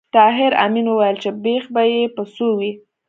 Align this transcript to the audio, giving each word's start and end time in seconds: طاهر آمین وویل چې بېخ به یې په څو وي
طاهر 0.15 0.51
آمین 0.65 0.85
وویل 0.89 1.17
چې 1.23 1.29
بېخ 1.43 1.63
به 1.73 1.83
یې 1.93 2.01
په 2.15 2.23
څو 2.33 2.47
وي 2.59 2.71